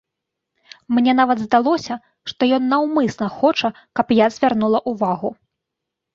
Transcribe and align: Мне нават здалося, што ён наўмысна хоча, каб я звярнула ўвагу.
Мне 0.97 1.11
нават 1.19 1.37
здалося, 1.43 1.97
што 2.31 2.47
ён 2.57 2.63
наўмысна 2.73 3.27
хоча, 3.39 3.69
каб 4.01 4.07
я 4.25 4.33
звярнула 4.39 4.83
ўвагу. 4.95 5.29